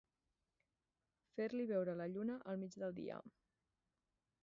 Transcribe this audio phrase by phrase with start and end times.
[1.35, 3.25] Fer-li veure la lluna al mig del dia.